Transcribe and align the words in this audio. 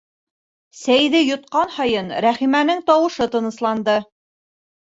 Сәйҙе 0.77 1.19
йотҡан 1.25 1.69
һайын 1.77 2.09
Рәхимәнең 2.27 2.81
тауышы 2.89 3.29
тынысланды: 3.37 3.99